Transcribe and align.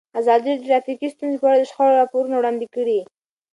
ازادي 0.19 0.45
راډیو 0.49 0.55
د 0.57 0.63
ټرافیکي 0.67 1.07
ستونزې 1.13 1.37
په 1.41 1.45
اړه 1.49 1.57
د 1.59 1.63
شخړو 1.69 1.99
راپورونه 2.01 2.35
وړاندې 2.37 2.67
کړي. 2.75 2.99